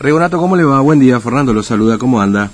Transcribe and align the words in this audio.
Regonato, 0.00 0.38
¿cómo 0.38 0.56
le 0.56 0.62
va? 0.62 0.80
Buen 0.80 1.00
día, 1.00 1.18
Fernando 1.18 1.52
lo 1.52 1.62
saluda, 1.62 1.98
¿cómo 1.98 2.20
anda? 2.20 2.50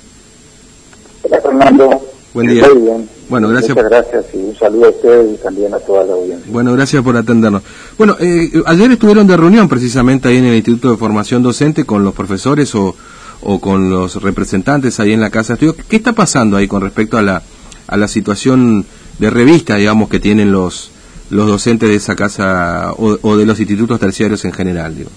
Hola 1.22 1.40
Fernando. 1.42 2.00
Buen 2.32 2.46
día. 2.48 2.66
Bien. 2.68 3.08
Bueno, 3.28 3.48
gracias. 3.48 3.76
Muchas 3.76 3.90
gracias 3.90 4.24
y 4.34 4.38
un 4.38 4.56
saludo 4.56 4.86
a 4.86 4.88
usted 4.88 5.34
y 5.34 5.36
también 5.36 5.74
a 5.74 5.78
toda 5.78 6.04
la 6.04 6.14
audiencia. 6.14 6.50
Bueno, 6.50 6.72
gracias 6.72 7.02
por 7.02 7.16
atendernos. 7.16 7.62
Bueno, 7.98 8.16
eh, 8.18 8.50
ayer 8.66 8.92
estuvieron 8.92 9.26
de 9.26 9.36
reunión 9.36 9.68
precisamente 9.68 10.28
ahí 10.28 10.38
en 10.38 10.46
el 10.46 10.54
Instituto 10.56 10.90
de 10.90 10.96
Formación 10.96 11.42
Docente 11.42 11.84
con 11.84 12.02
los 12.02 12.14
profesores 12.14 12.74
o, 12.74 12.96
o 13.42 13.60
con 13.60 13.90
los 13.90 14.22
representantes 14.22 14.98
ahí 14.98 15.12
en 15.12 15.20
la 15.20 15.30
Casa 15.30 15.54
de 15.54 15.66
Estudio. 15.66 15.84
¿Qué 15.88 15.96
está 15.96 16.12
pasando 16.14 16.56
ahí 16.56 16.66
con 16.66 16.80
respecto 16.80 17.18
a 17.18 17.22
la, 17.22 17.42
a 17.86 17.96
la 17.98 18.08
situación 18.08 18.86
de 19.18 19.30
revista, 19.30 19.76
digamos, 19.76 20.08
que 20.08 20.18
tienen 20.18 20.50
los, 20.50 20.90
los 21.30 21.46
docentes 21.46 21.90
de 21.90 21.96
esa 21.96 22.16
casa 22.16 22.92
o, 22.96 23.18
o 23.20 23.36
de 23.36 23.44
los 23.44 23.60
institutos 23.60 24.00
terciarios 24.00 24.44
en 24.46 24.52
general? 24.52 24.96
Digo? 24.96 25.10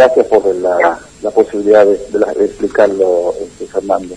Gracias 0.00 0.26
por 0.28 0.54
la, 0.56 0.98
la 1.20 1.30
posibilidad 1.30 1.84
de, 1.84 1.92
de 2.10 2.18
la- 2.18 2.32
de 2.32 2.46
explicarlo, 2.46 3.34
este, 3.38 3.66
Fernando. 3.66 4.14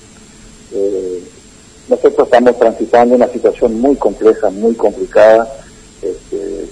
Eh, 0.74 1.22
nosotros 1.90 2.26
estamos 2.26 2.58
transitando 2.58 3.16
una 3.16 3.28
situación 3.28 3.82
muy 3.82 3.98
compleja, 3.98 4.50
muy 4.50 4.76
complicada, 4.76 5.46
este, 6.02 6.68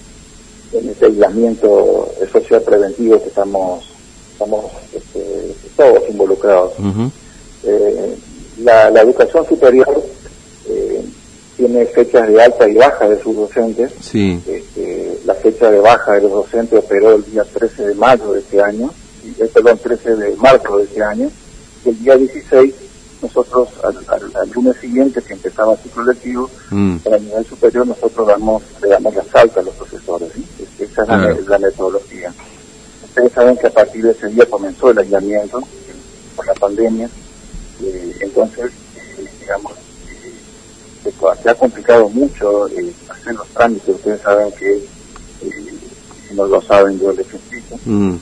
en 0.72 0.90
este 0.92 1.08
aislamiento 1.08 2.08
social 2.32 2.62
preventivo 2.62 3.22
que 3.22 3.28
estamos, 3.28 3.84
estamos 4.32 4.66
este, 4.96 5.56
todos 5.76 6.04
involucrados. 6.10 6.72
Eh, 7.66 8.16
la, 8.64 8.90
la 8.92 9.02
educación 9.02 9.46
superior 9.46 10.04
eh, 10.70 11.02
tiene 11.58 11.86
fechas 11.88 12.30
de 12.30 12.42
alta 12.42 12.70
y 12.70 12.76
baja 12.76 13.10
de 13.10 13.22
sus 13.22 13.36
docentes. 13.36 13.92
Sí, 14.00 14.42
Este, 14.48 15.20
la 15.26 15.34
fecha 15.36 15.70
de 15.70 15.80
baja 15.82 16.14
de 16.14 16.22
los 16.22 16.32
docentes 16.32 16.80
operó 16.80 17.16
el 17.16 17.26
día 17.26 17.44
13 17.44 17.88
de 17.90 17.96
mayo 17.96 18.32
de 18.32 18.40
este 18.40 18.62
año, 18.62 18.90
eh, 19.40 19.50
perdón, 19.54 19.80
13 19.82 20.16
de 20.16 20.36
marzo 20.38 20.78
de 20.78 20.84
este 20.86 21.04
año, 21.04 21.30
y 21.86 21.90
el 21.90 22.00
día 22.00 22.18
16 22.18 22.74
nosotros, 23.22 23.70
al, 23.84 23.98
al- 24.08 24.32
al 24.36 24.50
lunes 24.52 24.76
siguiente 24.82 25.22
que 25.22 25.34
empezaba 25.34 25.74
el 25.74 25.80
ciclo 25.80 26.04
lectivo, 26.06 26.50
Mm. 26.72 26.98
el 27.06 27.24
nivel 27.26 27.46
superior 27.46 27.86
nosotros 27.88 28.28
damos, 28.28 28.64
le 28.82 28.88
damos 28.90 29.14
la 29.16 29.24
salta 29.26 29.60
a 29.60 29.64
los 29.64 29.76
profesores, 29.76 30.30
esa 30.80 31.04
es 31.04 31.48
la, 31.48 31.60
metodología. 31.60 32.34
Ustedes 33.04 33.32
saben 33.34 33.58
que 33.58 33.68
a 33.68 33.72
partir 33.72 34.04
de 34.04 34.12
ese 34.12 34.28
día 34.28 34.46
comenzó 34.48 34.90
el 34.90 34.98
aislamiento 35.00 35.60
eh, 35.60 35.94
por 36.36 36.48
la 36.48 36.54
pandemia, 36.56 37.10
eh, 37.84 38.16
entonces, 38.22 38.72
eh, 38.96 39.26
digamos, 39.40 39.74
eh, 39.74 41.12
se, 41.44 41.50
ha 41.50 41.56
complicado 41.56 42.10
mucho 42.10 42.66
hacer 43.10 43.36
los 43.36 43.48
trámites. 43.50 43.90
Ustedes 43.96 44.22
saben 44.22 44.52
que, 44.54 44.84
si 46.30 46.34
no 46.36 46.46
lo 46.48 46.62
saben, 46.62 47.00
yo 47.00 47.12
les 47.12 47.28
explico. 47.32 47.80
Mm. 47.86 48.16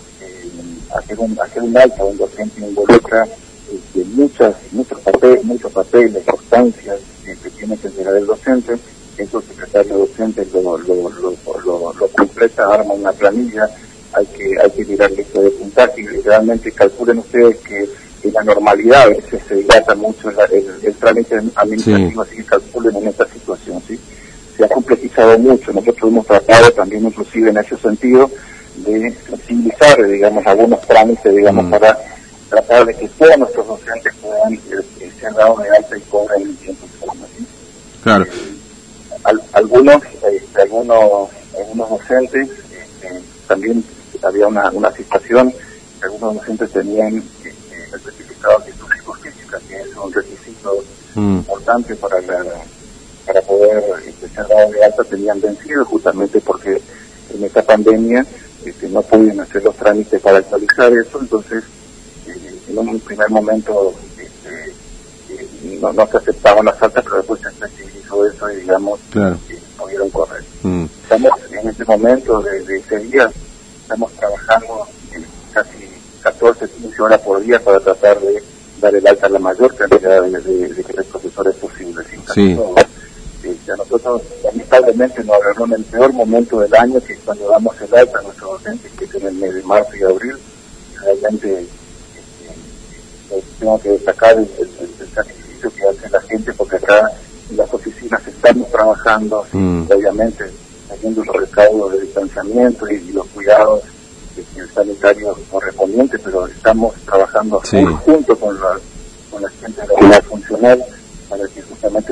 Hacer, 0.95 1.19
un, 1.19 1.37
hacer 1.39 1.61
un 1.63 1.77
alta 1.77 2.01
a 2.01 2.05
un 2.05 2.17
docente 2.17 2.61
involucra 2.61 3.23
este, 3.71 4.03
muchas, 4.15 4.55
muchos 4.71 4.99
papeles, 5.01 5.43
muchos 5.43 5.71
papeles, 5.71 6.23
constancias 6.25 6.97
eh, 7.27 7.37
que 7.43 7.49
tiene 7.51 7.77
que 7.77 7.87
entregar 7.87 8.15
el 8.15 8.25
docente. 8.25 8.73
Eso 9.17 9.39
el 9.39 9.43
secretario 9.43 9.97
docente 9.99 10.47
lo, 10.53 10.77
lo, 10.77 11.09
lo, 11.09 11.33
lo, 11.65 11.93
lo 11.93 12.07
completa, 12.09 12.63
arma 12.73 12.93
una 12.93 13.11
planilla, 13.11 13.69
hay 14.13 14.25
que, 14.27 14.55
hay 14.59 14.71
que 14.71 14.85
mirar 14.85 15.11
lista 15.11 15.41
de 15.41 15.49
puntaje 15.51 16.01
y 16.01 16.05
realmente 16.21 16.71
calculen 16.71 17.19
ustedes 17.19 17.57
que 17.57 17.87
en 18.23 18.33
la 18.33 18.43
normalidad 18.43 19.03
a 19.03 19.07
veces 19.09 19.41
se 19.47 19.55
dilata 19.55 19.93
mucho 19.95 20.31
la- 20.31 20.45
el, 20.45 20.65
el 20.83 20.95
trámite 20.95 21.35
administrativo, 21.55 22.21
así 22.21 22.37
que 22.37 22.43
calculen 22.45 22.95
en 22.95 23.07
esta 23.09 23.27
situación, 23.27 23.81
¿sí? 23.87 23.99
Se 24.57 24.63
ha 24.65 24.69
complejizado 24.69 25.37
mucho, 25.37 25.71
nosotros 25.71 26.09
hemos 26.11 26.25
tratado 26.25 26.71
también 26.71 27.05
inclusive 27.05 27.49
en 27.49 27.57
ese 27.57 27.77
sentido 27.77 28.29
de 28.83 29.11
flexibilizar, 29.11 30.08
digamos, 30.08 30.45
algunos 30.47 30.81
trámites, 30.81 31.35
digamos, 31.35 31.66
Mm. 31.66 31.69
para 31.72 31.97
tratar 32.49 32.85
de 32.85 32.95
que 32.95 33.08
todos 33.09 33.38
nuestros 33.38 33.67
docentes 33.67 34.13
puedan 34.22 34.53
eh, 34.53 34.59
eh, 34.99 35.11
ser 35.19 35.33
dados 35.33 35.61
de 35.63 35.69
alta 35.69 35.97
y 35.97 36.02
cobren 36.02 36.41
en 36.44 36.55
tiempo 36.58 36.85
y 36.85 36.97
forma, 37.05 37.25
¿sí? 37.38 37.45
Claro. 38.03 38.25
Al- 39.23 39.44
algunos, 39.53 40.01
este, 40.31 40.62
algunos, 40.62 41.29
algunos 41.57 41.90
docentes, 41.90 42.50
este, 42.50 43.22
también 43.47 43.84
había 44.23 44.47
una, 44.47 44.69
una 44.72 44.91
situación, 44.91 45.53
algunos 46.01 46.35
docentes 46.35 46.72
tenían 46.72 47.17
este, 47.17 47.53
el 47.94 48.01
certificado 48.01 48.59
de 48.59 48.66
actitud 48.72 48.88
psicofísica, 48.94 49.59
que 49.67 49.75
es 49.81 49.96
un 49.96 50.11
requisito 50.13 50.84
Mm. 51.16 51.38
importante 51.40 51.96
para 51.96 52.22
la, 52.22 52.44
para 53.25 53.41
poder 53.41 53.84
este, 54.07 54.28
ser 54.29 54.47
dado 54.47 54.72
de 54.72 54.84
alta, 54.85 55.03
tenían 55.03 55.41
vencido 55.41 55.84
justamente 55.85 56.40
porque 56.40 56.79
en 57.34 57.44
esta 57.44 57.61
pandemia 57.63 58.22
este, 58.22 58.38
no 58.91 59.01
pudieron 59.01 59.39
hacer 59.41 59.63
los 59.63 59.75
trámites 59.75 60.22
para 60.22 60.38
actualizar 60.39 60.91
eso, 60.94 61.19
entonces 61.22 61.63
eh, 62.27 62.59
en 62.69 62.77
un 62.77 63.00
primer 63.00 63.29
momento 63.29 63.94
este, 64.17 64.72
eh, 65.33 65.79
no, 65.81 65.94
no 65.94 66.07
se 66.07 66.17
aceptaban 66.17 66.66
las 66.66 66.81
altas, 66.81 67.03
pero 67.03 67.17
después 67.17 67.41
se 67.41 67.51
flexibilizó 67.51 68.25
eso 68.28 68.49
y 68.51 68.55
digamos 68.57 68.99
Claro. 69.11 69.38
que 69.47 69.57
pudieron 69.78 70.09
correr. 70.09 70.44
Mm. 70.63 70.85
Estamos 71.03 71.31
en 71.51 71.69
este 71.69 71.85
momento, 71.85 72.41
desde 72.41 72.78
ese 72.79 72.97
día, 72.99 73.31
estamos 73.81 74.11
trabajando 74.13 74.88
eh, 75.13 75.23
casi 75.53 75.88
14, 76.23 76.69
15 76.69 77.01
horas 77.01 77.22
por 77.22 77.41
día 77.41 77.59
para 77.63 77.79
tratar 77.79 78.19
de 78.19 78.44
dar 78.81 78.95
el 78.95 79.05
alta 79.07 79.28
a 79.28 79.29
la 79.29 79.39
mayor 79.39 79.75
cantidad 79.75 80.22
de, 80.22 80.29
de, 80.41 80.67
de 80.73 80.83
profesores 81.03 81.55
posibles. 81.55 82.05
Sí. 82.33 82.57
Nosotros, 83.78 84.22
lamentablemente, 84.44 85.24
nos 85.24 85.35
agarró 85.35 85.66
en 85.66 85.74
el 85.74 85.84
peor 85.85 86.13
momento 86.13 86.59
del 86.59 86.74
año, 86.75 87.00
que 87.02 87.16
cuando 87.18 87.50
damos 87.50 87.75
el 87.81 87.96
alta 87.96 88.19
a 88.19 88.22
nuestros 88.24 88.52
docentes, 88.52 88.91
que 88.97 89.06
es 89.06 89.16
en 89.16 89.28
el 89.28 89.34
mes 89.35 89.53
de 89.56 89.63
marzo 89.63 89.96
y 89.96 90.03
abril. 90.03 90.35
Realmente 91.02 91.62
este, 91.62 93.35
eh, 93.38 93.44
tengo 93.59 93.79
que 93.79 93.90
destacar 93.90 94.34
el, 94.38 94.50
el- 94.59 94.90
el 95.00 95.09
sacrificio 95.13 95.72
que 95.74 95.84
hace 95.88 96.09
la 96.09 96.22
gente, 96.22 96.53
porque 96.53 96.75
acá 96.78 97.12
en 97.50 97.58
las 97.58 97.74
oficinas 97.74 98.22
estamos 98.28 98.69
trabajando, 98.72 99.46
Mm. 99.52 99.84
obviamente, 99.91 100.46
haciendo 100.91 101.24
los 101.24 101.35
recaudos 101.35 101.94
de 101.94 102.02
distanciamiento 102.02 102.88
y, 102.90 103.12
los 103.12 103.25
cuidados 103.28 103.81
este, 104.38 104.68
sanitarios 104.74 105.38
correspondientes, 105.52 106.19
pero 106.24 106.47
estamos 106.47 106.96
trabajando 107.06 107.62
Sí. 107.66 107.84
junto 108.06 108.35
con 108.38 108.56
la, 108.59 108.79
con 109.31 109.41
la 109.41 109.50
gente 109.50 109.81
de 109.81 109.88
la 109.88 109.94
unidad 109.96 110.24
funcional 110.24 110.85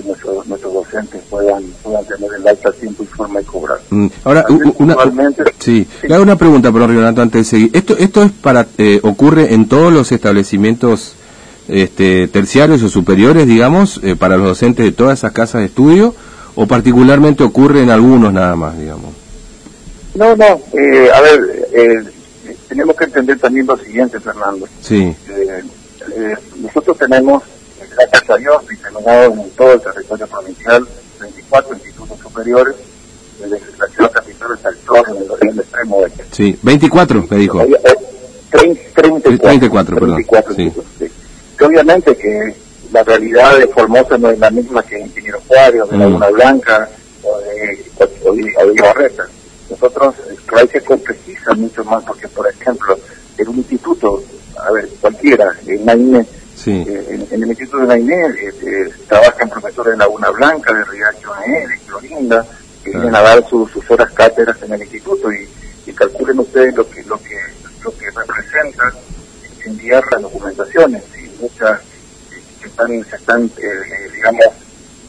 nuestros, 0.06 0.48
nuestros 0.48 0.74
docentes 0.74 1.22
puedan, 1.30 1.64
puedan 1.84 2.06
tener 2.06 2.30
el 2.38 2.48
alta 2.48 2.72
tiempo 2.72 3.04
y 3.04 3.06
forma 3.08 3.42
y 3.42 3.44
cobrar. 3.44 3.80
Mm. 3.90 4.08
Ahora, 4.24 4.44
También 4.44 4.74
una, 4.78 4.96
sí. 5.60 5.88
Sí. 6.00 6.08
le 6.08 6.14
hago 6.14 6.24
una 6.24 6.38
pregunta, 6.38 6.72
perdón, 6.72 6.96
Renato, 6.96 7.22
antes 7.22 7.42
de 7.42 7.50
seguir. 7.50 7.70
¿Esto, 7.74 7.98
esto 7.98 8.24
es 8.24 8.32
para, 8.32 8.68
eh, 8.78 9.00
ocurre 9.04 9.54
en 9.54 9.68
todos 9.68 9.92
los 9.92 10.12
establecimientos 10.12 11.14
este, 11.68 12.28
terciarios 12.28 12.82
o 12.84 12.90
superiores, 12.90 13.46
digamos, 13.48 14.00
eh, 14.04 14.16
para 14.16 14.38
los 14.38 14.48
docentes 14.48 14.86
de 14.86 14.92
todas 14.92 15.20
esas 15.20 15.32
casas 15.34 15.60
de 15.62 15.68
estudio, 15.68 16.14
o 16.56 16.66
particularmente 16.66 17.44
ocurre 17.44 17.84
en 17.84 17.90
algunos 17.90 18.34
nada 18.34 18.56
más, 18.56 18.78
digamos? 18.78 19.12
No, 20.16 20.36
no, 20.36 20.60
eh, 20.74 21.10
a 21.14 21.22
ver, 21.22 21.68
eh, 21.74 22.04
tenemos 22.68 22.96
que 22.96 23.04
entender 23.06 23.38
también 23.38 23.68
lo 23.68 23.78
siguiente, 23.78 24.20
Fernando. 24.20 24.68
Sí, 24.82 25.16
Eh, 26.16 26.36
nosotros 26.62 26.98
tenemos, 26.98 27.44
gracias 27.98 28.30
a 28.30 28.38
Dios, 28.38 28.68
diseminados 28.68 29.34
en 29.34 29.50
todo 29.52 29.74
el 29.74 29.82
territorio 29.82 30.28
provincial, 30.28 30.88
24 31.20 31.74
institutos 31.76 32.20
superiores, 32.20 32.76
desde 33.40 33.60
la 33.78 33.88
ciudad 33.88 34.12
capital 34.12 34.52
hasta 34.54 34.70
el 34.70 34.78
sur, 34.80 35.04
en 35.10 35.18
el, 35.18 35.24
en 35.42 35.50
el 35.50 35.60
extremo 35.60 35.98
oeste. 35.98 36.24
sí. 36.32 36.58
24, 36.62 37.26
me 37.30 37.38
dijo. 37.38 37.60
Hay- 37.60 37.74
hay 37.74 37.96
30, 38.50 38.82
34, 38.96 39.40
34, 39.50 39.96
perdón, 39.96 40.16
34 40.16 40.54
sí. 40.56 40.62
institutos, 40.64 40.92
sí. 41.00 41.08
Que 41.58 41.66
obviamente 41.66 42.16
que 42.18 42.56
la 42.92 43.04
realidad 43.04 43.58
de 43.58 43.68
Formosa 43.68 44.18
no 44.18 44.30
es 44.30 44.40
la 44.40 44.50
misma 44.50 44.82
que 44.84 44.96
en 44.98 45.08
Ingeniero 45.08 45.40
Juárez, 45.48 45.82
o 45.82 45.88
de 45.88 45.98
Mm. 45.98 46.00
Laguna 46.02 46.28
Blanca, 46.30 46.90
o 47.24 47.38
de, 47.40 47.86
o 48.24 48.34
de, 48.34 48.54
o 48.58 48.66
de 48.68 48.74
Ibarreta. 48.76 49.28
Nosotros, 49.70 50.16
eh, 50.30 50.36
hay 50.56 50.68
que 50.70 50.82
complejiza 50.82 51.54
mucho 51.56 51.84
más, 51.84 52.04
porque, 52.06 52.28
por 52.30 52.48
ejemplo, 52.48 52.98
en 53.38 53.48
un 53.50 53.58
instituto, 53.58 54.24
a 54.66 54.72
ver, 54.72 54.88
cualquiera, 55.02 55.52
en 55.66 55.84
Nainé, 55.86 56.26
Sí, 56.58 56.84
eh, 56.88 57.06
en, 57.10 57.28
en 57.32 57.44
el 57.44 57.50
Instituto 57.50 57.78
de 57.84 57.88
Nainé 57.88 58.16
eh, 58.16 58.54
eh, 58.62 58.90
trabajan 59.08 59.48
profesores 59.50 59.94
de 59.94 59.98
Laguna 60.00 60.30
Blanca, 60.32 60.74
de 60.74 60.84
Riacho 60.86 61.32
de 61.46 61.80
Clorinda, 61.86 62.46
que 62.84 62.92
Claro. 62.92 63.04
vienen 63.04 63.16
a 63.16 63.22
dar 63.22 63.48
sus, 63.48 63.70
sus 63.72 63.92
horas 63.92 64.12
cátedras 64.14 64.58
en 64.64 64.74
el 64.74 64.82
instituto 64.82 65.32
y, 65.32 65.48
y 65.86 65.94
calculen 65.94 66.40
ustedes 66.40 66.74
lo 66.76 66.90
que 66.90 67.04
lo 67.04 67.18
que 67.22 67.36
lo 67.84 67.92
que 67.98 68.06
representa 68.12 68.92
enviar 69.66 70.04
las 70.12 70.22
documentaciones 70.22 71.04
y 71.18 71.42
muchas 71.42 71.80
que 72.62 72.68
están 72.68 73.06
se 73.10 73.16
están 73.18 73.52
eh, 73.58 74.10
digamos 74.14 74.46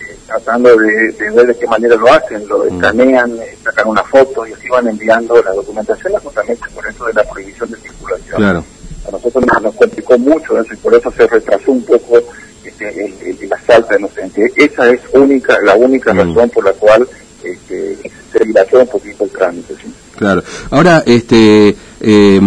eh, 0.00 0.16
tratando 0.26 0.76
de, 0.76 1.12
de 1.12 1.30
ver 1.30 1.46
de 1.46 1.56
qué 1.56 1.66
manera 1.66 1.94
lo 1.96 2.12
hacen, 2.12 2.46
lo 2.48 2.64
Mm. 2.64 2.74
escanean, 2.74 3.38
eh, 3.40 3.56
sacan 3.64 3.88
una 3.88 4.02
foto 4.04 4.46
y 4.46 4.52
así 4.52 4.68
van 4.68 4.88
enviando 4.88 5.40
la 5.42 5.52
documentación 5.52 6.12
justamente 6.22 6.68
por 6.74 6.86
eso 6.86 7.06
de 7.06 7.12
la 7.14 7.24
prohibición 7.24 7.70
de 7.70 7.76
circulación 7.78 8.36
claro. 8.36 8.64
A 9.08 9.12
nosotros 9.12 9.44
nos, 9.62 9.74
complicó 9.74 10.18
mucho 10.18 10.58
eso 10.60 10.72
y 10.72 10.76
por 10.76 10.94
eso 10.94 11.10
se 11.10 11.26
retrasó 11.26 11.72
un 11.72 11.82
poco 11.82 12.18
este, 12.64 12.88
el, 12.88 13.14
el, 13.26 13.38
el 13.42 13.52
asalto 13.52 13.94
de 13.94 14.00
docentes. 14.00 14.52
Esa 14.56 14.90
es 14.90 15.00
única, 15.12 15.56
la 15.64 15.74
única 15.74 16.12
Mm. 16.14 16.18
razón 16.18 16.50
por 16.50 16.64
la 16.64 16.72
cual 16.72 17.08
este, 17.42 17.96
se 18.32 18.44
dilató 18.44 18.80
un 18.80 18.86
poquito 18.88 19.24
el 19.24 19.30
trámite. 19.30 19.74
¿sí? 19.74 19.92
Claro. 20.16 20.42
Ahora, 20.70 21.02
este, 21.06 21.76
Eh, 22.00 22.40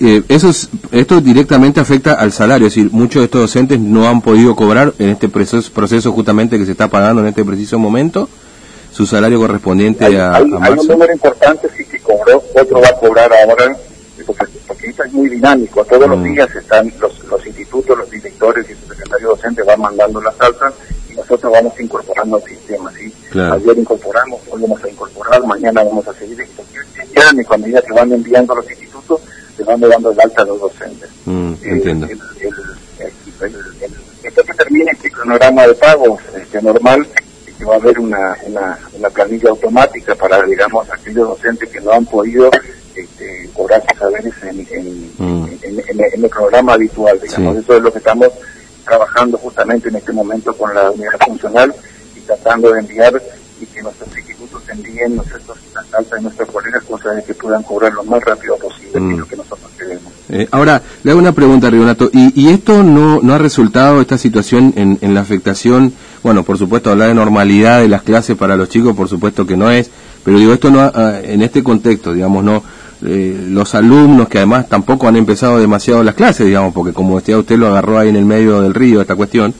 eh, 0.00 0.22
eso 0.30 0.48
es, 0.48 0.70
esto 0.90 1.20
directamente 1.20 1.78
afecta 1.78 2.14
al 2.14 2.32
salario, 2.32 2.66
es 2.66 2.74
decir, 2.74 2.90
muchos 2.90 3.20
de 3.20 3.24
estos 3.26 3.42
docentes 3.42 3.78
no 3.78 4.08
han 4.08 4.22
podido 4.22 4.56
cobrar 4.56 4.94
en 4.98 5.10
este 5.10 5.28
proceso, 5.28 5.70
proceso 5.74 6.10
justamente 6.12 6.58
que 6.58 6.64
se 6.64 6.72
está 6.72 6.88
pagando 6.88 7.20
en 7.20 7.28
este 7.28 7.44
preciso 7.44 7.78
momento 7.78 8.30
su 8.90 9.04
salario 9.04 9.38
correspondiente 9.38 10.06
hay, 10.06 10.16
a, 10.16 10.36
hay, 10.36 10.44
a 10.50 10.64
hay 10.64 10.72
un 10.78 10.86
número 10.86 11.12
importante 11.12 11.68
sí 11.76 11.84
que 11.84 11.98
cobró, 11.98 12.42
otro 12.54 12.80
va 12.80 12.88
a 12.88 12.92
cobrar 12.98 13.30
ahora, 13.30 13.76
porque, 14.26 14.46
porque 14.66 14.88
esto 14.88 15.04
es 15.04 15.12
muy 15.12 15.28
dinámico, 15.28 15.84
todos 15.84 16.08
los 16.08 16.18
Mm. 16.18 16.32
días 16.34 16.54
están 16.54 16.92
los, 17.00 17.18
los 17.24 17.46
institutos, 17.46 17.96
los 17.98 18.10
directores 18.10 18.68
y 18.70 18.74
su 18.74 18.88
secretario 18.88 19.28
docente 19.28 19.62
van 19.62 19.80
mandando 19.80 20.20
las 20.20 20.34
altas 20.40 20.74
y 21.10 21.14
nosotros 21.14 21.52
vamos 21.52 21.78
incorporando 21.80 22.36
al 22.36 22.42
sistema, 22.44 22.92
¿sí? 22.92 23.12
Claro. 23.30 23.54
Ayer 23.54 23.78
incorporamos, 23.78 24.40
hoy 24.50 24.62
vamos 24.62 24.82
a 24.84 24.88
incorporar, 24.88 25.42
mañana 25.46 25.82
vamos 25.84 26.06
a 26.08 26.14
seguir, 26.14 26.38
y 26.40 27.44
con 27.44 27.60
medida 27.60 27.80
que 27.82 27.92
van 27.92 28.12
enviando 28.12 28.52
a 28.52 28.56
los 28.56 28.70
institutos, 28.70 29.20
se 29.56 29.62
van 29.64 29.80
dando 29.80 30.10
el 30.10 30.20
alta 30.20 30.42
a 30.42 30.44
los 30.46 30.60
docentes. 30.60 31.08
Mm, 31.26 31.52
Eh, 31.54 31.58
entiendo. 31.62 32.06
el- 32.06 32.12
el- 32.12 32.48
el- 32.98 33.12
el- 33.40 33.54
el- 33.82 33.92
después 34.22 34.46
que 34.46 34.54
termine 34.54 34.90
este 34.90 35.10
cronograma 35.10 35.66
de 35.66 35.74
pagos 35.74 36.20
este, 36.36 36.60
normal, 36.62 37.06
que 37.56 37.64
va 37.64 37.74
a 37.74 37.78
haber 37.78 37.98
una, 38.00 38.36
una, 38.46 38.78
una 38.94 39.10
planilla 39.10 39.50
automática 39.50 40.14
para, 40.16 40.42
digamos, 40.44 40.90
aquellos 40.90 41.28
docentes 41.28 41.68
que 41.70 41.80
no 41.80 41.92
han 41.92 42.04
podido 42.04 42.50
cobrar 43.54 43.82
sus 43.88 43.98
saberes 43.98 44.34
en, 44.42 44.60
en, 44.70 45.04
Mm. 45.18 45.44
en, 45.62 45.78
en- 45.80 46.00
en 46.14 46.24
el 46.24 46.30
programa 46.30 46.74
habitual, 46.74 47.18
digamos. 47.22 47.54
Sí. 47.56 47.60
Eso 47.62 47.76
es 47.76 47.82
lo 47.82 47.92
que 47.92 47.98
estamos 47.98 48.28
trabajando 48.84 49.38
justamente 49.38 49.88
en 49.88 49.96
este 49.96 50.12
momento 50.12 50.52
con 50.54 50.74
la 50.74 50.90
unidad 50.90 51.12
funcional 51.26 51.74
y 52.16 52.20
tratando 52.20 52.72
de 52.72 52.80
enviar 52.80 53.22
y 53.60 53.66
que 53.66 53.82
nuestros 53.82 54.14
institutos 54.16 54.62
envíen 54.68 55.16
nosotros 55.16 55.56
las 55.74 55.84
altas 55.94 56.10
de 56.18 56.20
nuestros 56.22 56.50
colegas, 56.50 56.82
cosa 56.84 57.10
de 57.12 57.22
que 57.24 57.34
puedan 57.34 57.62
cobrar 57.62 57.92
lo 57.94 58.04
más 58.04 58.22
rápido 58.24 58.56
posible, 58.58 59.00
Mm. 59.00 59.08
que 59.08 59.14
es 59.14 59.20
lo 59.20 59.26
que 59.28 59.36
nosotros 59.36 59.70
queremos. 59.78 60.12
Eh, 60.28 60.48
ahora, 60.50 60.82
le 61.02 61.10
hago 61.10 61.20
una 61.20 61.32
pregunta, 61.32 61.70
Rionato. 61.70 62.10
¿Y, 62.12 62.32
y 62.40 62.48
esto 62.52 62.82
no, 62.82 63.20
no 63.22 63.34
ha 63.34 63.38
resultado, 63.38 64.00
esta 64.00 64.18
situación, 64.18 64.72
en, 64.76 64.98
en 65.00 65.14
la 65.14 65.20
afectación? 65.20 65.92
Bueno, 66.22 66.42
por 66.42 66.58
supuesto, 66.58 66.90
hablar 66.90 67.08
de 67.08 67.14
normalidad 67.14 67.80
de 67.80 67.88
las 67.88 68.02
clases 68.02 68.36
para 68.36 68.56
los 68.56 68.68
chicos, 68.68 68.96
por 68.96 69.08
supuesto 69.08 69.46
que 69.46 69.56
no 69.56 69.70
es, 69.70 69.90
pero 70.24 70.38
digo, 70.38 70.52
esto 70.54 70.70
no, 70.70 70.80
ha- 70.80 70.92
ah, 70.94 71.20
en 71.22 71.42
este 71.42 71.62
contexto, 71.62 72.12
digamos, 72.12 72.42
no, 72.42 72.62
eh, 73.04 73.46
los 73.48 73.74
alumnos 73.74 74.28
que 74.28 74.38
además 74.38 74.68
tampoco 74.68 75.06
han 75.08 75.16
empezado 75.16 75.58
demasiado 75.58 76.02
las 76.02 76.14
clases, 76.14 76.46
digamos, 76.46 76.72
porque 76.74 76.92
como 76.92 77.18
decía 77.18 77.38
usted, 77.38 77.56
lo 77.56 77.68
agarró 77.68 77.98
ahí 77.98 78.08
en 78.08 78.16
el 78.16 78.24
medio 78.24 78.60
del 78.60 78.74
río 78.74 79.00
esta 79.00 79.16
cuestión, 79.16 79.54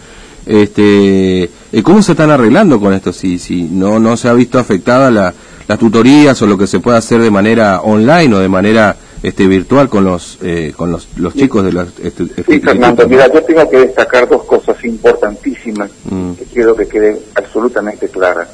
este, 0.47 1.45
eh, 1.45 1.83
¿cómo 1.83 2.03
se 2.03 2.13
están 2.13 2.31
arreglando 2.31 2.79
con 2.81 2.93
esto? 2.93 3.13
Si, 3.13 3.39
si 3.39 3.63
no, 3.65 3.99
no 3.99 4.17
se 4.17 4.29
ha 4.29 4.33
visto 4.35 4.59
afectada 4.59 5.11
la, 5.11 5.33
las 5.67 5.79
tutorías 5.79 6.41
o 6.43 6.47
lo 6.47 6.59
que 6.59 6.67
se 6.67 6.81
puede 6.81 6.99
hacer 6.99 7.21
de 7.21 7.31
manera 7.31 7.81
online 7.81 8.35
o 8.35 8.39
de 8.39 8.49
manera 8.49 8.97
este, 9.23 9.47
virtual 9.47 9.89
con 9.89 10.05
los 10.05 10.39
eh, 10.43 10.75
con 10.77 10.93
los, 10.93 11.09
los 11.17 11.33
chicos 11.35 11.65
de 11.65 11.73
los 11.73 11.89
este, 12.03 12.27
Sí, 12.47 12.61
Fernando, 12.61 13.09
mira, 13.09 13.33
yo 13.33 13.43
tengo 13.43 13.69
que 13.71 13.79
destacar 13.79 14.29
dos 14.29 14.45
cosas 14.45 14.77
importantísimas 14.85 15.91
Mm. 16.11 16.33
que 16.35 16.45
quiero 16.45 16.77
que 16.77 16.87
queden 16.87 17.19
absolutamente 17.35 18.09
claras. 18.09 18.49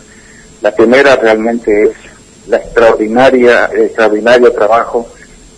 La 0.63 0.73
primera 0.75 1.17
realmente 1.17 1.85
es 1.85 1.91
la 2.51 2.57
extraordinaria, 2.59 3.67
el 3.67 3.83
extraordinario 3.83 4.53
trabajo 4.53 5.07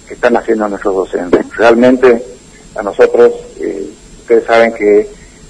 que 0.07 0.15
están 0.15 0.37
haciendo 0.37 0.69
nuestros 0.69 0.95
docentes. 0.95 1.45
Realmente 1.57 2.23
a 2.75 2.83
nosotros, 2.83 3.33
eh, 3.61 3.87
ustedes 4.21 4.45
saben 4.45 4.73
que 4.75 5.09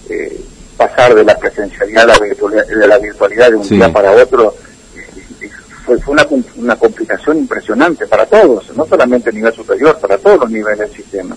eh, 0.09 0.41
pasar 0.77 1.15
de 1.15 1.25
la 1.25 1.37
presencialidad 1.39 2.05
a 2.05 2.07
la 2.07 2.19
virtualidad, 2.19 2.67
de 2.67 2.87
la 2.87 2.99
virtualidad 2.99 3.51
de 3.51 3.57
un 3.57 3.65
Sí. 3.65 3.75
día 3.77 3.93
para 3.93 4.13
otro 4.13 4.55
eh, 4.97 5.49
fue, 5.85 5.99
fue 5.99 6.13
una, 6.15 6.27
una 6.57 6.77
complicación 6.77 7.39
impresionante 7.39 8.07
para 8.07 8.27
todos, 8.27 8.75
no 8.77 8.87
solamente 8.87 9.31
a 9.31 9.33
nivel 9.33 9.53
superior, 9.53 9.99
para 9.99 10.19
todos 10.19 10.41
los 10.41 10.51
niveles 10.51 10.79
del 10.79 10.93
sistema 10.93 11.37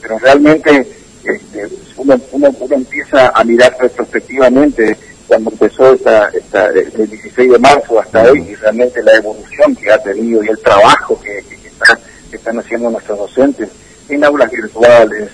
pero 0.00 0.18
realmente 0.20 0.86
este, 1.24 1.68
uno, 1.96 2.18
uno, 2.32 2.54
uno 2.60 2.74
empieza 2.74 3.28
a 3.34 3.44
mirar 3.44 3.76
retrospectivamente 3.80 4.96
cuando 5.28 5.50
empezó 5.50 5.92
esta, 5.92 6.28
esta, 6.30 6.66
el 6.68 7.08
16 7.10 7.52
de 7.52 7.58
marzo 7.58 8.00
hasta 8.00 8.22
hoy 8.30 8.40
y 8.48 8.54
realmente 8.54 9.02
la 9.02 9.12
evolución 9.16 9.76
que 9.76 9.92
ha 9.92 10.02
tenido 10.02 10.42
y 10.42 10.48
el 10.48 10.58
trabajo 10.58 11.20
que, 11.20 11.42
que- 11.48 11.56
que 11.60 11.68
está- 11.68 11.98
que 12.30 12.36
están 12.36 12.58
haciendo 12.58 12.90
nuestros 12.90 13.18
docentes 13.18 13.68
en 14.08 14.24
aulas 14.24 14.50
virtuales, 14.50 15.30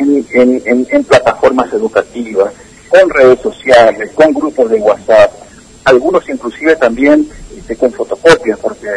en 0.00 1.04
plataformas 1.04 1.72
educativas, 1.72 2.52
con 2.88 3.08
redes 3.10 3.40
sociales, 3.40 4.10
con 4.14 4.32
grupos 4.32 4.70
de 4.70 4.78
WhatsApp, 4.80 5.32
algunos 5.84 6.28
inclusive 6.28 6.76
también 6.76 7.28
este, 7.56 7.76
con 7.76 7.92
fotocopias, 7.92 8.58
porque 8.58 8.88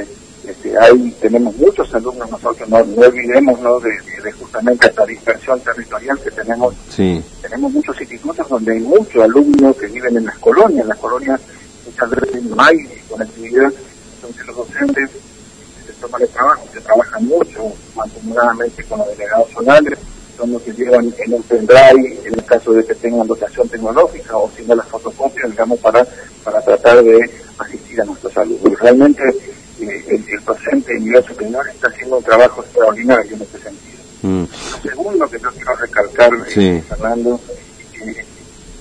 este, 0.49 0.73
ahí 0.79 1.15
tenemos 1.21 1.55
muchos 1.57 1.93
alumnos 1.93 2.29
nosotros, 2.31 2.67
no, 2.69 2.83
no 2.83 3.01
olvidemos 3.01 3.59
¿no? 3.59 3.79
De, 3.79 4.31
justamente 4.31 4.87
esta 4.87 5.05
dispersión 5.05 5.59
territorial 5.59 6.19
que 6.19 6.31
tenemos 6.31 6.73
Sí, 6.89 7.23
tenemos 7.41 7.71
muchos 7.71 8.01
institutos 8.01 8.49
donde 8.49 8.73
hay 8.73 8.79
muchos 8.79 9.23
alumnos 9.23 9.75
que 9.77 9.87
viven 9.87 10.17
en 10.17 10.25
las 10.25 10.37
colonias, 10.39 10.81
en 10.81 10.87
las 10.87 10.97
colonias 10.97 11.39
muchas 11.85 12.09
veces 12.09 12.43
no 12.43 12.61
hay 12.61 12.77
conectividad, 13.07 13.71
entonces 14.15 14.47
los 14.47 14.55
docentes 14.55 15.09
se 15.85 15.93
toman 15.93 16.21
el 16.21 16.29
trabajo, 16.29 16.67
se 16.73 16.81
trabajan 16.81 17.25
mucho, 17.25 17.73
mancomunadamente 17.95 18.83
con 18.85 18.99
los 18.99 19.09
delegados 19.09 19.49
zonales, 19.51 19.99
son 20.37 20.51
los 20.53 20.61
que 20.61 20.71
llevan 20.71 21.13
en 21.17 21.33
un 21.33 21.43
pendrive, 21.43 22.19
en 22.25 22.33
el 22.33 22.45
caso 22.45 22.71
de 22.71 22.85
que 22.85 22.95
tengan 22.95 23.27
dotación 23.27 23.67
tecnológica, 23.67 24.37
o 24.37 24.49
si 24.55 24.63
no 24.63 24.75
las 24.75 24.87
fotocopias, 24.87 25.51
digamos, 25.51 25.79
para, 25.79 26.07
para 26.43 26.61
tratar 26.61 27.03
de 27.03 27.29
asistir 27.57 28.01
a 28.01 28.05
nuestros 28.05 28.35
alumnos. 28.37 28.79
Realmente 28.79 29.21
eh, 29.81 30.05
el, 30.07 30.25
el 30.29 30.43
docente 30.45 30.93
en 30.95 31.03
nivel 31.05 31.23
superior 31.23 31.67
está 31.69 31.87
haciendo 31.87 32.17
un 32.17 32.23
trabajo 32.23 32.61
extraordinario 32.63 33.35
en 33.35 33.41
este 33.41 33.59
sentido. 33.59 33.99
mm, 34.23 34.43
Lo 34.83 34.89
segundo 34.89 35.29
que 35.29 35.39
yo 35.39 35.51
quiero 35.51 35.75
recalcar, 35.75 36.33
eh, 36.33 36.51
Sí. 36.53 36.83
Fernando, 36.87 37.39
que 37.93 38.25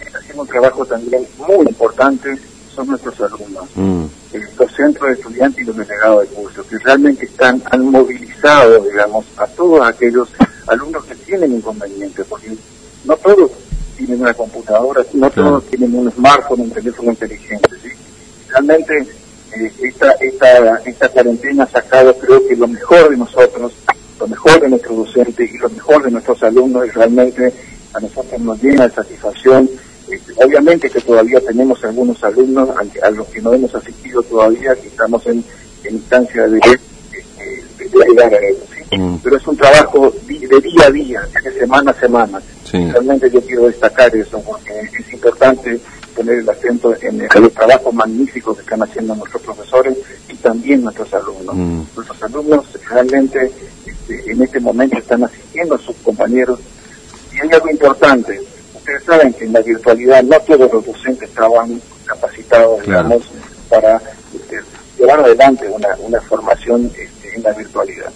está 0.04 0.18
haciendo 0.18 0.42
un 0.42 0.48
trabajo 0.48 0.84
también 0.86 1.26
muy 1.38 1.66
importante 1.66 2.36
son 2.74 2.86
nuestros 2.88 3.20
alumnos, 3.20 3.64
mm, 3.74 4.04
eh, 4.34 4.40
los 4.56 4.72
centros 4.72 5.08
de 5.08 5.14
estudiantes 5.14 5.62
y 5.62 5.64
los 5.66 5.76
delegados 5.76 6.20
de 6.28 6.34
curso, 6.34 6.64
que 6.68 6.78
realmente 6.78 7.24
están, 7.26 7.60
han 7.72 7.84
movilizado, 7.90 8.80
digamos, 8.84 9.24
a 9.36 9.46
todos 9.48 9.84
aquellos 9.86 10.28
alumnos 10.68 11.04
que 11.06 11.14
tienen 11.16 11.52
inconvenientes, 11.56 12.24
porque 12.28 12.52
no 13.04 13.16
todos 13.16 13.50
tienen 13.96 14.20
una 14.20 14.32
computadora, 14.32 15.02
no 15.14 15.28
Claro. 15.30 15.50
todos 15.50 15.66
tienen 15.66 15.92
un 15.92 16.12
smartphone, 16.12 16.60
un 16.60 16.70
teléfono 16.70 17.10
inteligente, 17.10 17.68
¿sí? 17.82 17.88
Realmente 18.48 19.08
eh, 19.56 19.72
esta, 19.82 20.12
esta, 20.12 20.76
esta 20.84 21.08
cuarentena 21.08 21.64
ha 21.64 21.68
sacado 21.68 22.14
creo 22.18 22.46
que 22.46 22.56
lo 22.56 22.68
mejor 22.68 23.10
de 23.10 23.16
nosotros, 23.16 23.72
lo 24.20 24.28
mejor 24.28 24.60
de 24.60 24.68
nuestros 24.68 24.96
docentes 24.96 25.50
y 25.52 25.58
lo 25.58 25.70
mejor 25.70 26.04
de 26.04 26.10
nuestros 26.10 26.42
alumnos 26.42 26.86
y 26.86 26.90
realmente 26.90 27.52
a 27.94 28.00
nosotros 28.00 28.40
nos 28.40 28.62
llena 28.62 28.88
de 28.88 28.94
satisfacción. 28.94 29.68
Este, 30.10 30.32
obviamente 30.42 30.88
que 30.88 31.00
todavía 31.00 31.40
tenemos 31.40 31.82
algunos 31.84 32.22
alumnos 32.24 32.70
a, 32.70 33.06
a 33.06 33.10
los 33.10 33.26
que 33.28 33.42
no 33.42 33.52
hemos 33.52 33.74
asistido 33.74 34.22
todavía, 34.22 34.74
que 34.74 34.88
estamos 34.88 35.26
en, 35.26 35.44
en 35.84 35.94
instancia 35.94 36.46
de, 36.48 36.58
de, 36.58 37.88
de 37.88 38.04
ayudar 38.04 38.32
a 38.32 38.38
ellos. 38.38 38.64
¿sí? 38.74 38.98
Mm. 38.98 39.18
Pero 39.22 39.36
es 39.36 39.46
un 39.46 39.56
trabajo 39.56 40.12
de 40.26 40.60
día 40.60 40.86
a 40.86 40.90
día, 40.90 41.28
de 41.44 41.52
semana 41.58 41.90
a 41.90 42.00
semana. 42.00 42.42
Sí. 42.70 42.90
Realmente 42.90 43.30
yo 43.30 43.40
quiero 43.42 43.66
destacar 43.66 44.14
eso 44.16 44.40
porque 44.42 44.72
es 44.98 45.12
importante 45.12 45.78
poner 46.18 46.38
el 46.40 46.48
acento 46.48 46.94
en 47.00 47.20
el, 47.20 47.28
el 47.32 47.50
trabajo 47.52 47.92
magnífico 47.92 48.52
que 48.54 48.62
están 48.62 48.82
haciendo 48.82 49.14
nuestros 49.14 49.40
profesores 49.42 49.96
y 50.28 50.34
también 50.34 50.82
nuestros 50.82 51.14
alumnos. 51.14 51.54
Mm. 51.54 51.82
Nuestros 51.94 52.22
alumnos 52.24 52.66
realmente 52.90 53.52
este, 53.86 54.32
en 54.32 54.42
este 54.42 54.58
momento 54.58 54.98
están 54.98 55.22
asistiendo 55.22 55.76
a 55.76 55.78
sus 55.78 55.94
compañeros 55.98 56.58
y 57.32 57.40
hay 57.40 57.48
algo 57.52 57.70
importante. 57.70 58.40
Ustedes 58.74 59.04
saben 59.04 59.32
que 59.32 59.44
en 59.44 59.52
la 59.52 59.60
virtualidad 59.60 60.22
no 60.24 60.40
todos 60.40 60.72
los 60.72 60.84
docentes 60.84 61.28
estaban 61.28 61.80
capacitados, 62.04 62.82
Claro. 62.82 63.08
digamos, 63.08 63.28
para 63.68 64.02
este, 64.34 64.56
llevar 64.98 65.20
adelante 65.20 65.68
una, 65.68 65.88
una 66.00 66.20
formación 66.22 66.90
este, 66.98 67.36
en 67.36 67.42
la 67.44 67.52
virtualidad. 67.52 68.10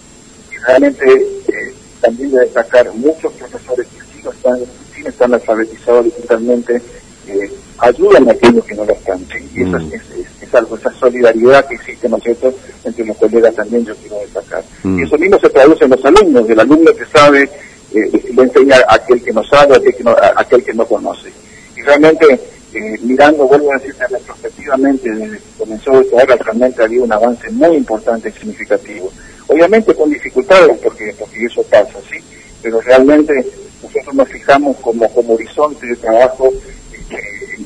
Y 0.51 0.57
realmente 0.57 1.05
eh, 1.47 1.73
también 2.01 2.31
de 2.31 2.39
destacar 2.41 2.91
muchos 2.95 3.31
profesores 3.33 3.87
que 3.87 4.01
sí, 4.01 4.21
no 4.25 4.31
están, 4.31 4.59
sí 4.93 5.03
no 5.03 5.09
están 5.09 5.33
alfabetizados 5.33 6.05
digitalmente, 6.05 6.81
eh, 7.27 7.51
ayudan 7.79 8.27
a 8.29 8.31
aquellos 8.31 8.63
que 8.65 8.75
no 8.75 8.85
lo 8.85 8.93
están. 8.93 9.19
¿sí? 9.31 9.47
Y 9.55 9.61
eso 9.63 9.79
Mm. 9.79 9.93
es, 9.93 9.93
es- 9.93 10.43
es 10.43 10.53
algo, 10.55 10.75
esa 10.77 10.91
solidaridad 10.93 11.65
que 11.67 11.75
existe, 11.75 12.07
¿no 12.09 12.17
es 12.17 12.23
cierto?, 12.23 12.53
entre 12.83 13.05
los 13.05 13.17
colegas 13.17 13.55
también 13.55 13.85
yo 13.85 13.95
quiero 13.95 14.19
destacar. 14.19 14.63
Mm. 14.83 14.99
Y 14.99 15.03
eso 15.03 15.17
mismo 15.17 15.39
se 15.39 15.49
traduce 15.49 15.83
en 15.85 15.91
los 15.91 16.05
alumnos, 16.05 16.49
el 16.49 16.59
alumno 16.59 16.93
que 16.95 17.05
sabe 17.05 17.49
eh, 17.95 18.31
le 18.35 18.41
enseña 18.43 18.77
a 18.87 18.95
aquel 18.95 19.21
que 19.23 19.31
no 19.31 19.43
sabe, 19.43 19.75
a 19.75 19.77
aquel 19.77 19.95
que 19.95 20.03
no, 20.03 20.11
a 20.11 20.33
aquel 20.37 20.63
que 20.63 20.73
no 20.73 20.85
conoce. 20.85 21.29
Y 21.77 21.81
realmente, 21.81 22.25
eh, 22.73 22.97
mirando, 23.03 23.47
vuelvo 23.47 23.71
a 23.71 23.77
decirte 23.77 24.05
retrospectivamente, 24.07 25.09
desde 25.11 25.37
que 25.37 25.43
comenzó 25.59 25.99
esta 26.01 26.23
era, 26.23 26.35
realmente 26.37 26.83
había 26.83 27.03
un 27.03 27.13
avance 27.13 27.49
muy 27.51 27.75
importante 27.77 28.29
y 28.29 28.31
significativo. 28.31 29.11
Obviamente 29.47 29.93
con 29.93 30.09
dificultades, 30.09 30.77
porque, 30.83 31.13
porque 31.19 31.45
eso 31.45 31.61
pasa, 31.63 31.99
¿sí? 32.11 32.17
Pero 32.63 32.81
realmente 32.81 33.45
nosotros 33.83 34.15
nos 34.15 34.27
fijamos 34.29 34.77
como, 34.77 35.07
como 35.09 35.33
horizonte 35.33 35.85
de 35.85 35.95
trabajo 35.97 36.51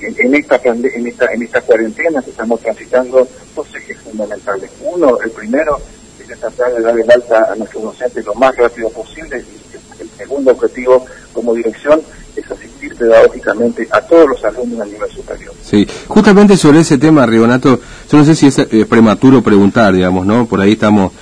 en, 0.07 0.15
en 0.25 0.35
esta, 0.35 0.59
en, 0.63 1.07
esta, 1.07 1.25
en 1.33 1.43
esta 1.43 1.61
cuarentena 1.61 2.21
que 2.21 2.31
estamos 2.31 2.59
transitando 2.61 3.27
dos 3.55 3.75
ejes 3.75 3.97
fundamentales. 3.99 4.69
Uno, 4.81 5.19
el 5.21 5.31
primero, 5.31 5.79
de 6.27 6.35
tratar 6.35 6.73
de 6.73 6.81
dar 6.81 6.99
el 6.99 7.09
alta 7.09 7.51
a 7.51 7.55
nuestros 7.55 7.83
docentes 7.83 8.25
lo 8.25 8.33
más 8.35 8.55
rápido 8.55 8.89
posible 8.89 9.39
y 9.39 10.01
el 10.01 10.09
segundo 10.17 10.51
objetivo 10.51 11.05
como 11.33 11.53
dirección 11.53 12.01
es 12.35 12.51
asistir 12.51 12.95
pedagógicamente 12.95 13.87
a 13.91 14.01
todos 14.01 14.29
los 14.29 14.43
alumnos 14.43 14.81
a 14.81 14.85
nivel 14.85 15.09
superior. 15.09 15.53
Sí, 15.63 15.87
justamente 16.07 16.57
sobre 16.57 16.81
ese 16.81 16.97
tema, 16.97 17.25
Rigonato, 17.25 17.79
yo 18.11 18.17
no 18.17 18.25
sé 18.25 18.35
si 18.35 18.47
es 18.47 18.59
eh, 18.59 18.85
prematuro 18.87 19.41
preguntar, 19.41 19.93
digamos, 19.93 20.25
¿no? 20.25 20.45
Por 20.45 20.61
ahí 20.61 20.73
estamos, 20.73 21.13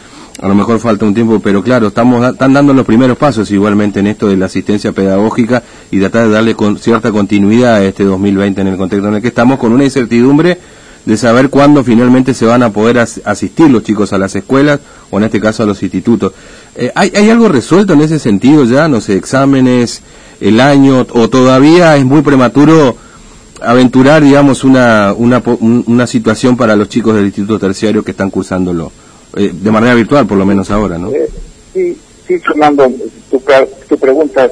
a 0.41 0.47
lo 0.47 0.55
mejor 0.55 0.79
falta 0.79 1.05
un 1.05 1.13
tiempo, 1.13 1.39
pero 1.39 1.63
claro, 1.63 1.87
estamos 1.87 2.25
están 2.25 2.53
dando 2.53 2.73
los 2.73 2.85
primeros 2.85 3.17
pasos 3.17 3.49
igualmente 3.51 3.99
en 3.99 4.07
esto 4.07 4.27
de 4.27 4.37
la 4.37 4.47
asistencia 4.47 4.91
pedagógica 4.91 5.63
y 5.91 5.99
tratar 5.99 6.27
de 6.27 6.33
darle 6.33 6.55
con 6.55 6.77
cierta 6.77 7.11
continuidad 7.11 7.75
a 7.75 7.83
este 7.83 8.03
2020 8.03 8.61
en 8.61 8.67
el 8.67 8.77
contexto 8.77 9.07
en 9.07 9.15
el 9.15 9.21
que 9.21 9.29
estamos, 9.29 9.57
con 9.59 9.71
una 9.71 9.85
incertidumbre 9.85 10.59
de 11.05 11.17
saber 11.17 11.49
cuándo 11.49 11.83
finalmente 11.83 12.33
se 12.33 12.45
van 12.45 12.63
a 12.63 12.71
poder 12.71 12.97
asistir 12.97 13.69
los 13.69 13.83
chicos 13.83 14.11
a 14.11 14.17
las 14.17 14.35
escuelas 14.35 14.79
o 15.11 15.17
en 15.17 15.25
este 15.25 15.39
caso 15.39 15.63
a 15.63 15.65
los 15.65 15.81
institutos. 15.83 16.33
Eh, 16.75 16.91
¿hay, 16.95 17.11
¿Hay 17.15 17.29
algo 17.29 17.47
resuelto 17.47 17.93
en 17.93 18.01
ese 18.01 18.19
sentido 18.19 18.65
ya? 18.65 18.87
No 18.87 19.01
sé, 19.01 19.15
exámenes, 19.15 20.01
el 20.41 20.59
año 20.59 21.05
o 21.11 21.29
todavía 21.29 21.95
es 21.95 22.05
muy 22.05 22.21
prematuro 22.21 22.97
aventurar, 23.61 24.23
digamos, 24.23 24.63
una, 24.63 25.13
una, 25.15 25.41
una 25.59 26.07
situación 26.07 26.57
para 26.57 26.75
los 26.75 26.89
chicos 26.89 27.15
del 27.15 27.25
Instituto 27.25 27.59
Terciario 27.59 28.03
que 28.03 28.11
están 28.11 28.29
cursándolo, 28.29 28.91
eh, 29.35 29.51
de 29.53 29.71
manera 29.71 29.93
virtual 29.93 30.25
por 30.25 30.37
lo 30.37 30.45
menos 30.45 30.69
ahora, 30.71 30.97
¿no? 30.97 31.11
Eh, 31.11 31.29
sí, 31.73 31.97
sí, 32.27 32.39
Fernando, 32.39 32.89
tu, 33.29 33.41
tu 33.87 33.97
pregunta 33.97 34.49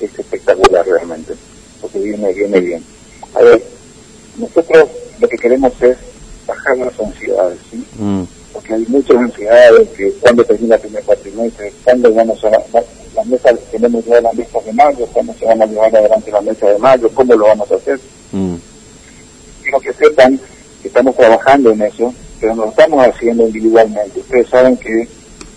es 0.00 0.18
espectacular 0.18 0.86
realmente, 0.86 1.34
porque 1.80 1.98
viene, 1.98 2.32
viene 2.32 2.60
bien. 2.60 2.84
A 3.34 3.42
ver, 3.42 3.62
nosotros 4.36 4.88
lo 5.20 5.28
que 5.28 5.36
queremos 5.36 5.72
es 5.80 5.96
bajar 6.46 6.76
las 6.78 7.00
ansiedades, 7.00 7.58
¿sí? 7.70 7.84
Mm. 7.98 8.22
Porque 8.52 8.74
hay 8.74 8.84
muchas 8.88 9.16
ansiedades 9.16 9.88
que 9.90 10.12
cuando 10.20 10.44
termina 10.44 10.76
el 10.76 10.80
primer 10.80 11.02
cuatrimestre, 11.04 11.72
cuando 11.82 12.12
vamos 12.14 12.44
a 12.44 12.50
las 12.50 13.26
mesas, 13.26 13.58
tenemos 13.70 14.04
ya 14.04 14.20
las 14.20 14.34
mesas 14.34 14.64
de 14.64 14.72
mayo, 14.72 15.06
cuando 15.12 15.34
se 15.34 15.44
van 15.44 15.62
a 15.62 15.66
llevar 15.66 15.96
adelante 15.96 16.30
la 16.30 16.40
mesa 16.40 16.68
de 16.68 16.78
mayo, 16.78 17.10
cómo 17.14 17.34
lo 17.34 17.46
vamos 17.46 17.70
a 17.70 17.74
hacer. 17.76 17.98
Mm. 18.32 18.54
Quiero 19.62 19.80
que 19.80 19.92
sepan 19.92 20.38
que 20.82 20.88
estamos 20.88 21.16
trabajando 21.16 21.70
en 21.70 21.82
eso, 21.82 22.14
pero 22.44 22.56
no 22.56 22.64
lo 22.66 22.70
estamos 22.72 23.06
haciendo 23.06 23.46
individualmente. 23.46 24.20
Ustedes 24.20 24.50
saben 24.50 24.76
que 24.76 25.08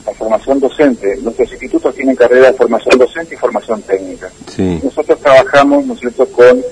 la 0.05 0.13
formación 0.13 0.57
docente, 0.57 1.17
nuestros 1.21 1.51
institutos 1.51 1.93
tienen 1.93 2.15
carrera 2.15 2.49
de 2.49 2.57
formación 2.57 2.97
docente 2.97 3.35
y 3.35 3.37
formación 3.37 3.81
técnica. 3.81 4.31
Nosotros 4.57 5.19
trabajamos, 5.19 5.85
¿no 5.85 5.95
es 5.95 5.99
cierto?, 5.99 6.25
con 6.27 6.63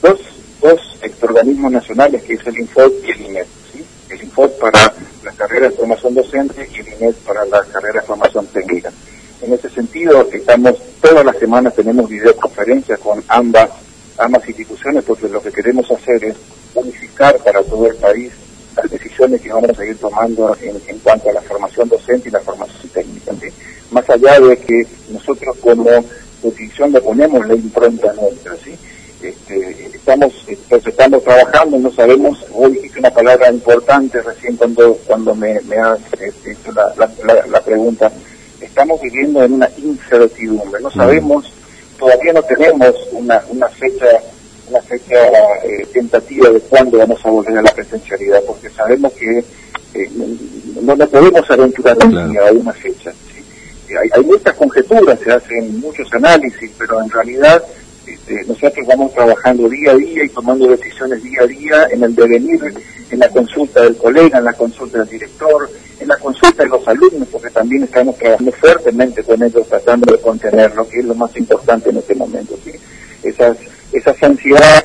dos, 0.00 0.20
dos 0.62 0.80
organismos 1.22 1.72
nacionales, 1.72 2.22
que 2.22 2.34
es 2.34 2.46
el 2.46 2.56
INFOD 2.56 2.92
y 3.04 3.10
el 3.10 3.20
INET. 3.22 3.46
¿sí? 3.72 3.84
El 4.10 4.22
INFOD 4.22 4.50
para 4.60 4.94
la 5.24 5.32
carrera 5.32 5.68
de 5.68 5.74
formación 5.74 6.14
docente 6.14 6.68
y 6.72 6.78
el 6.78 6.88
INET 6.94 7.16
para 7.26 7.44
la 7.44 7.64
carrera 7.64 8.00
de 8.00 8.06
formación 8.06 8.46
técnica. 8.46 8.92
En 9.42 9.54
ese 9.54 9.70
sentido, 9.70 10.28
estamos 10.32 10.76
todas 11.00 11.24
las 11.26 11.36
semanas 11.38 11.74
tenemos 11.74 12.08
videoconferencias 12.08 13.00
con 13.00 13.24
ambas 13.26 13.70
ambas 14.18 14.46
instituciones 14.46 15.02
porque 15.02 15.28
lo 15.28 15.42
que 15.42 15.50
queremos 15.50 15.90
hacer 15.90 16.22
es 16.22 16.36
unificar 16.76 17.36
para 17.38 17.60
todo 17.64 17.88
el 17.88 17.96
país 17.96 18.30
las 18.84 18.90
decisiones 18.90 19.40
que 19.40 19.52
vamos 19.52 19.78
a 19.78 19.84
ir 19.84 19.96
tomando 19.98 20.56
en, 20.60 20.98
cuanto 20.98 21.30
a 21.30 21.32
la 21.32 21.42
formación 21.42 21.88
docente 21.88 22.28
y 22.28 22.32
la 22.32 22.40
formación 22.40 22.88
técnica. 22.92 23.32
Más 23.90 24.08
allá 24.10 24.40
de 24.40 24.56
que 24.58 24.86
nosotros 25.10 25.56
como 25.60 25.90
decisión 26.42 26.92
le 26.92 27.00
ponemos 27.00 27.46
la 27.46 27.54
impronta 27.54 28.12
nuestra, 28.12 28.54
¿sí? 28.62 28.76
Este, 29.22 29.86
estamos, 29.86 30.32
estamos 30.68 31.24
trabajando, 31.24 31.78
no 31.78 31.90
sabemos, 31.90 32.44
hoy 32.52 32.72
dijiste 32.72 32.98
una 32.98 33.10
palabra 33.10 33.50
importante 33.50 34.20
recién 34.20 34.54
cuando 34.56 34.94
cuando 35.06 35.34
me, 35.34 35.58
me 35.62 35.78
has 35.78 35.98
este, 36.20 36.52
hecho 36.52 36.72
la 36.72 37.60
pregunta, 37.64 38.12
estamos 38.60 39.00
viviendo 39.00 39.42
en 39.42 39.54
una 39.54 39.70
incertidumbre. 39.78 40.82
No 40.82 40.90
sabemos, 40.90 41.50
todavía 41.98 42.34
no 42.34 42.42
tenemos 42.42 42.94
una, 43.12 43.42
una 43.48 43.68
fecha 43.68 44.06
una 44.68 44.80
fecha 44.82 45.14
eh, 45.64 45.86
tentativa 45.92 46.50
de 46.50 46.60
cuándo 46.60 46.98
vamos 46.98 47.24
a 47.24 47.30
volver 47.30 47.58
a 47.58 47.62
la 47.62 47.72
presencialidad, 47.72 48.42
porque 48.46 48.70
sabemos 48.70 49.12
que 49.12 49.38
eh, 49.94 50.10
no, 50.82 50.96
no 50.96 51.08
podemos 51.08 51.50
aventurar 51.50 51.96
a 52.02 52.52
una 52.52 52.72
fecha. 52.72 53.12
Hay, 53.88 54.08
hay, 54.12 54.24
muchas 54.24 54.54
conjeturas, 54.54 55.18
se 55.20 55.30
hacen 55.30 55.78
muchos 55.80 56.12
análisis, 56.12 56.70
pero 56.78 57.00
en 57.02 57.10
realidad 57.10 57.62
este, 58.06 58.44
nosotros 58.44 58.86
vamos 58.86 59.14
trabajando 59.14 59.68
día 59.68 59.92
a 59.92 59.96
día 59.96 60.24
y 60.24 60.28
tomando 60.28 60.66
decisiones 60.68 61.22
día 61.22 61.40
a 61.42 61.46
día 61.46 61.88
en 61.90 62.02
el 62.02 62.14
devenir, 62.14 62.60
en 63.10 63.18
la 63.18 63.28
consulta 63.28 63.82
del 63.82 63.96
colega, 63.96 64.38
en 64.38 64.44
la 64.44 64.52
consulta 64.52 64.98
del 64.98 65.08
director, 65.08 65.70
en 66.00 66.08
la 66.08 66.16
consulta 66.16 66.64
de 66.64 66.68
los 66.68 66.86
alumnos, 66.86 67.28
porque 67.30 67.50
también 67.50 67.84
estamos 67.84 68.16
trabajando 68.18 68.52
fuertemente 68.52 69.22
con 69.22 69.42
ellos 69.42 69.66
tratando 69.68 70.12
de 70.12 70.20
contenerlo, 70.20 70.88
que 70.88 70.98
es 70.98 71.04
lo 71.04 71.14
más 71.14 71.34
importante 71.36 71.90
en 71.90 71.96
este 71.98 72.14
momento. 72.14 72.58
¿sí? 72.64 72.72
Esas, 73.22 73.56
esas 73.94 74.22
ansiedades 74.22 74.84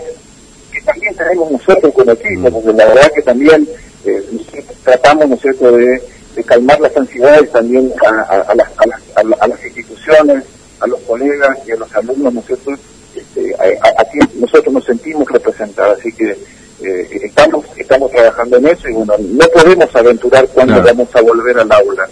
que 0.71 0.81
también 0.81 1.15
tenemos 1.15 1.51
nosotros 1.51 1.93
con 1.93 2.09
el 2.09 2.17
mm. 2.17 2.43
porque 2.43 2.73
la 2.73 2.85
verdad 2.85 3.11
que 3.13 3.21
también 3.21 3.67
eh, 4.05 4.23
tratamos, 4.83 5.29
¿no 5.29 5.35
es 5.35 5.41
cierto?, 5.41 5.71
de, 5.71 6.01
calmar 6.45 6.79
las 6.79 6.95
ansiedades 6.95 7.51
también 7.51 7.91
a, 8.01 8.55
las, 8.55 8.69
a, 8.77 9.47
las, 9.47 9.65
instituciones, 9.65 10.45
a 10.79 10.87
los 10.87 10.97
colegas 11.01 11.57
y 11.67 11.71
a 11.71 11.75
los 11.75 11.93
alumnos, 11.93 12.33
¿no 12.33 12.39
es 12.39 12.45
cierto?, 12.45 12.71
este, 13.13 13.53
a, 13.55 14.07
nosotros 14.35 14.73
nos 14.73 14.85
sentimos 14.85 15.29
representados, 15.29 15.99
así 15.99 16.13
que 16.13 16.37
eh, 16.81 17.19
estamos 17.23 17.65
estamos 17.75 18.09
trabajando 18.11 18.57
en 18.57 18.67
eso 18.67 18.87
y 18.87 18.93
bueno, 18.93 19.15
no 19.19 19.45
podemos 19.49 19.93
aventurar 19.93 20.47
cuándo 20.47 20.81
vamos 20.81 21.09
a 21.13 21.21
volver 21.21 21.59
al 21.59 21.71
aula. 21.71 22.07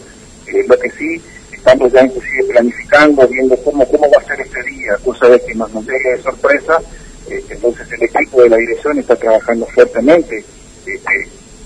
Eh, 0.48 0.66
lo 0.68 0.78
que 0.78 0.90
sí, 0.92 1.22
estamos 1.68 1.92
ya 1.92 2.02
inclusive 2.02 2.44
planificando, 2.46 3.28
viendo 3.28 3.58
cómo 3.58 3.86
cómo 3.86 4.10
va 4.10 4.22
a 4.22 4.26
ser 4.26 4.40
este 4.40 4.64
día, 4.64 4.98
cosa 5.04 5.28
de 5.28 5.42
que 5.42 5.54
nos, 5.54 5.86
deje 5.86 6.12
de 6.12 6.24
sorpresa. 6.24 6.82
Eh, 7.30 7.44
entonces 7.50 7.92
el 7.92 8.04
equipo 8.04 8.42
de 8.42 8.50
la 8.50 8.58
dirección 8.58 8.98
está 9.00 9.18
trabajando 9.18 9.66
fuertemente 9.66 10.46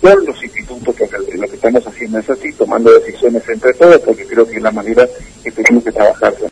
con 0.01 0.25
los 0.25 0.43
institutos, 0.43 0.95
que 0.95 1.37
lo 1.37 1.47
que 1.47 1.55
estamos 1.55 1.85
haciendo 1.85 2.17
es 2.17 2.27
así, 2.27 2.51
tomando 2.53 2.91
decisiones 2.91 3.47
entre 3.47 3.71
todos, 3.75 3.99
porque 4.01 4.25
creo 4.25 4.47
que 4.47 4.55
es 4.55 4.63
la 4.63 4.71
manera 4.71 5.07
que 5.43 5.51
tenemos 5.51 5.83
que 5.83 5.91
trabajar. 5.91 6.33